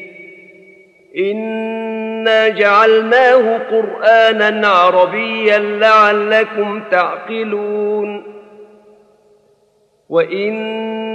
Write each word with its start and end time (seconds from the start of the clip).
إنا 1.17 2.49
جعلناه 2.49 3.59
قرآنا 3.59 4.68
عربيا 4.68 5.59
لعلكم 5.59 6.82
تعقلون. 6.90 8.24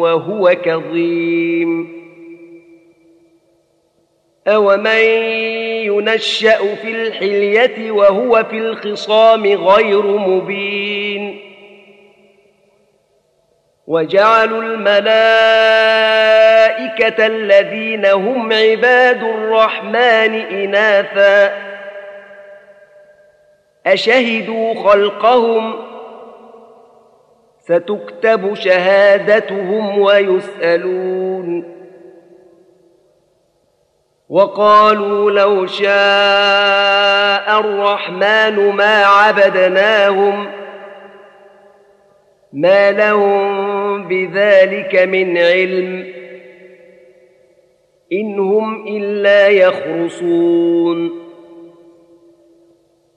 وهو 0.00 0.56
كظيم. 0.64 2.00
أومن 4.48 5.04
ينشأ 5.84 6.74
في 6.74 6.90
الحلية 6.90 7.90
وهو 7.90 8.44
في 8.50 8.58
الخصام 8.58 9.46
غير 9.46 10.02
مبين. 10.02 11.40
وجعلوا 13.86 14.62
الملائكة 14.62 14.96
الذين 17.26 18.06
هم 18.06 18.52
عباد 18.52 19.22
الرحمن 19.22 20.34
إناثا. 20.34 21.70
أشهدوا 23.86 24.74
خلقهم 24.74 25.89
ستكتب 27.70 28.54
شهادتهم 28.54 29.98
ويسألون. 29.98 31.74
وقالوا 34.28 35.30
لو 35.30 35.66
شاء 35.66 37.60
الرحمن 37.60 38.76
ما 38.76 39.04
عبدناهم 39.04 40.46
ما 42.52 42.92
لهم 42.92 44.08
بذلك 44.08 44.96
من 44.96 45.38
علم 45.38 46.06
إن 48.12 48.38
هم 48.38 48.86
إلا 48.86 49.48
يخرصون. 49.48 51.19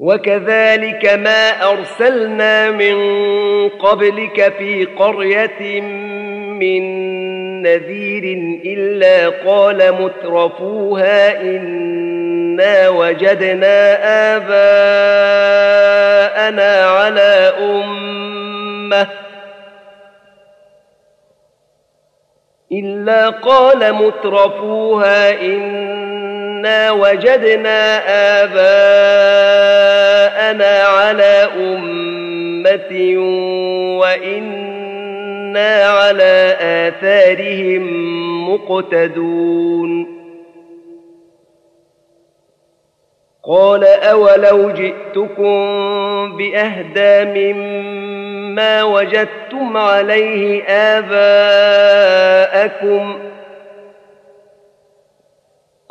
وكذلك 0.00 1.06
ما 1.06 1.70
أرسلنا 1.70 2.70
من 2.70 2.96
قبلك 3.68 4.52
في 4.58 4.84
قرية 4.84 5.80
من 6.60 6.82
نذير 7.62 8.24
إلا 8.64 9.28
قال 9.28 9.92
مترفوها 9.92 11.40
إنا 11.42 12.88
وجدنا 12.88 13.96
آباءنا 14.36 14.70
على 16.86 17.52
أمة 17.60 19.06
إلا 22.72 23.28
قال 23.28 23.94
مترفوها 23.94 25.40
إنا 25.40 26.09
وجدنا 26.90 28.02
آباءنا 28.42 29.62
على 30.82 31.48
أمة 31.56 32.92
وإنا 34.00 35.84
على 35.84 36.56
آثارهم 36.60 37.84
مقتدون. 38.54 40.20
قال 43.44 43.84
أولو 43.84 44.70
جئتكم 44.70 45.56
بأهدى 46.36 47.24
مما 47.24 48.82
وجدتم 48.82 49.76
عليه 49.76 50.62
آباءكم 50.98 52.10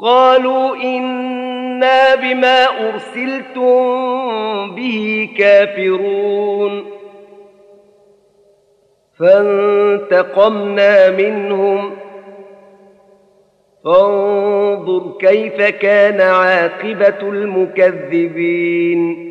قالوا 0.02 0.76
إنا 0.76 2.16
بما 2.16 2.90
أرسلتم 2.90 4.76
به 4.76 5.30
كافرون. 5.38 6.86
فانتقمنا 9.20 11.10
منهم. 11.10 11.92
فانظر 13.86 15.18
كيف 15.20 15.62
كان 15.62 16.22
عاقبة 16.22 17.22
المكذبين. 17.22 19.30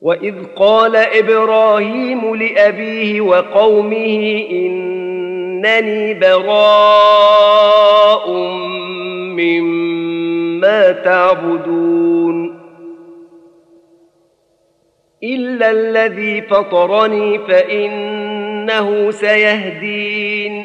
وإذ 0.00 0.34
قال 0.56 0.96
إبراهيم 0.96 2.34
لأبيه 2.34 3.20
وقومه 3.20 4.46
إنني 5.64 6.14
براء 6.14 8.30
مما 9.36 10.92
تعبدون. 10.92 12.60
إلا 15.24 15.70
الذي 15.70 16.42
فطرني 16.42 17.38
فإنه 17.38 19.10
سيهدين. 19.10 20.64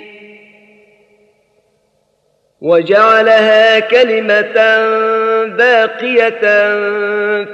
وجعلها 2.61 3.79
كلمة 3.79 4.53
باقية 5.45 6.41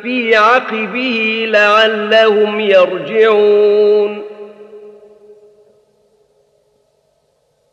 في 0.01 0.35
عقبه 0.35 1.45
لعلهم 1.49 2.59
يرجعون. 2.59 4.24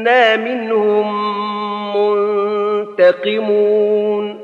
إنا 0.00 0.36
منهم 0.36 1.06
منتقمون. 2.96 4.40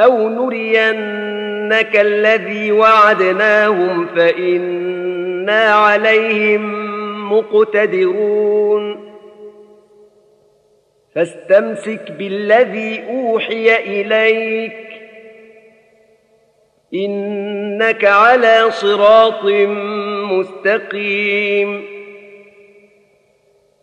أو 0.00 0.28
نرينك 0.28 1.96
الذي 1.96 2.72
وعدناهم 2.72 4.06
فإنا 4.06 5.70
عليهم 5.70 6.88
مقتدرون. 7.32 9.14
فاستمسك 11.14 12.12
بالذي 12.18 13.04
أوحي 13.08 13.76
إليك. 13.76 14.88
إنك 16.94 18.04
على 18.04 18.70
صراط 18.70 19.44
مستقيم. 20.32 21.97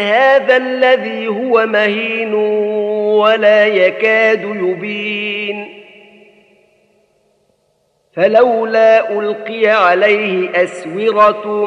هذا 0.00 0.56
الذي 0.56 1.28
هو 1.28 1.66
مهين 1.66 2.34
ولا 2.34 3.66
يكاد 3.66 4.42
يبين. 4.42 5.68
فلولا 8.16 9.18
ألقي 9.18 9.66
عليه 9.66 10.62
أسورة 10.64 11.66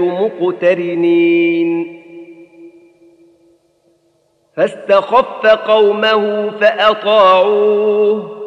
مقترنين. 0.05 1.99
فاستخف 4.57 5.45
قومه 5.45 6.51
فأطاعوه. 6.61 8.38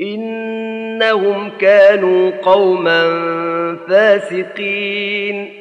إنهم 0.00 1.50
كانوا 1.58 2.30
قوما 2.30 3.02
فاسقين. 3.88 5.52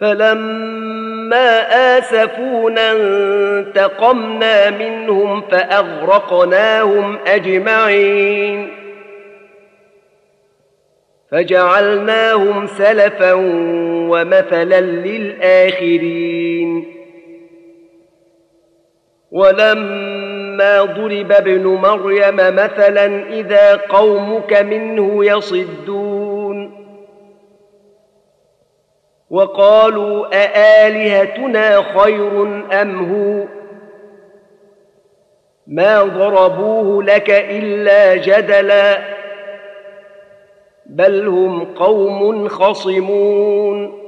فلما 0.00 1.60
آسفونا 1.98 2.92
انتقمنا 2.92 4.70
منهم 4.70 5.40
فأغرقناهم 5.40 7.18
أجمعين. 7.26 8.68
فجعلناهم 11.30 12.66
سلفا 12.66 13.32
ومثلا 14.10 14.80
للآخرين. 14.80 16.84
ولما 19.32 20.27
ضرب 20.82 21.32
ابن 21.32 21.66
مريم 21.66 22.36
مثلا 22.36 23.04
اذا 23.28 23.76
قومك 23.76 24.52
منه 24.52 25.24
يصدون 25.24 26.88
وقالوا 29.30 30.26
أآلهتنا 30.32 31.82
خير 31.82 32.42
أم 32.82 33.12
هو 33.12 33.46
ما 35.66 36.02
ضربوه 36.02 37.02
لك 37.02 37.30
إلا 37.30 38.16
جدلا 38.16 38.98
بل 40.86 41.26
هم 41.26 41.64
قوم 41.74 42.48
خصمون 42.48 44.07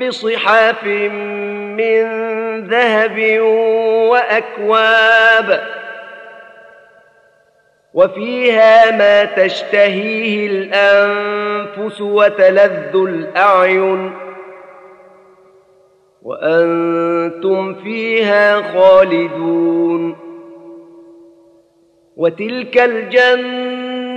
بصحاف 0.00 0.84
من 0.84 2.04
ذهب 2.66 3.40
وأكواب 4.10 5.60
وفيها 7.94 8.90
ما 8.90 9.24
تشتهيه 9.24 10.46
الأنفس 10.46 12.00
وتلذ 12.00 12.94
الأعين 12.94 14.12
وأنتم 16.22 17.74
فيها 17.74 18.62
خالدون 18.62 20.16
وتلك 22.16 22.78
الجنة 22.78 23.69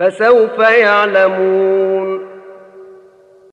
فسوف 0.00 0.58
يعلمون. 0.58 1.99